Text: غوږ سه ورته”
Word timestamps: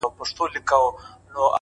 غوږ 0.09 0.27
سه 0.29 0.33
ورته” 0.41 0.59